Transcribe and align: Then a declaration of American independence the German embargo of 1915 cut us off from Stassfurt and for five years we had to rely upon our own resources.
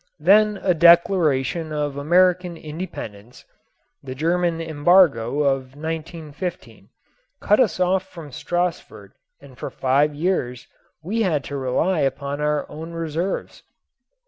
Then 0.19 0.59
a 0.63 0.73
declaration 0.73 1.71
of 1.71 1.95
American 1.95 2.57
independence 2.57 3.45
the 4.01 4.15
German 4.15 4.59
embargo 4.59 5.41
of 5.43 5.75
1915 5.77 6.89
cut 7.39 7.59
us 7.59 7.79
off 7.79 8.07
from 8.07 8.31
Stassfurt 8.31 9.11
and 9.39 9.55
for 9.55 9.69
five 9.69 10.15
years 10.15 10.65
we 11.03 11.21
had 11.21 11.43
to 11.43 11.55
rely 11.55 11.99
upon 11.99 12.41
our 12.41 12.67
own 12.67 12.93
resources. 12.93 13.61